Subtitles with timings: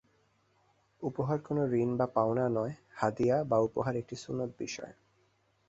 [1.01, 4.93] উপহার কোনো ঋণ বা পাওনা নয়হাদিয়া বা উপহার একটি সুন্নত বিষয়।